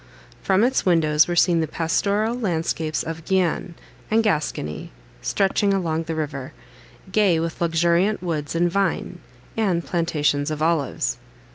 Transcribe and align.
From 0.41 0.63
its 0.63 0.83
windows 0.83 1.27
were 1.27 1.35
seen 1.35 1.61
the 1.61 1.67
pastoral 1.67 2.33
landscapes 2.33 3.03
of 3.03 3.23
Guienne 3.23 3.75
and 4.09 4.23
Gascony 4.23 4.89
stretching 5.21 5.75
along 5.75 6.05
the 6.05 6.15
river, 6.15 6.53
gay 7.11 7.39
with 7.39 7.61
luxuriant 7.61 8.23
woods 8.23 8.55
and 8.55 8.71
vine, 8.71 9.19
and 9.55 9.85
plantations 9.85 10.49
of 10.49 10.59
olives. 10.59 11.17